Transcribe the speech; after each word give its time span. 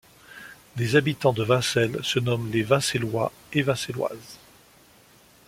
Les 0.77 0.95
habitants 0.95 1.31
de 1.31 1.43
Vincelles 1.43 1.99
se 2.01 2.17
nomment 2.17 2.49
les 2.51 2.63
Vincellois 2.63 3.31
et 3.53 3.61
Vincelloises. 3.61 4.39